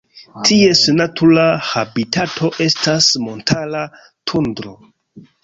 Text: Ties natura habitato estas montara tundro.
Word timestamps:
Ties 0.47 0.79
natura 0.95 1.43
habitato 1.65 2.49
estas 2.67 3.11
montara 3.27 3.85
tundro. 4.33 4.77